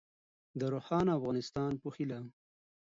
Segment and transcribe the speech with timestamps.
[0.59, 2.19] د روښانه افغانستان په هیله.